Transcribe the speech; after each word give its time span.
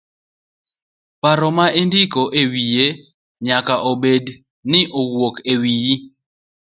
Paro 1.21 1.47
ma 1.57 1.65
indiko 1.81 2.21
ewiye 2.41 2.85
nyaka 3.45 3.73
obed 3.91 4.25
ni 4.69 4.81
owuok 4.99 5.35
ewiyi. 5.53 5.93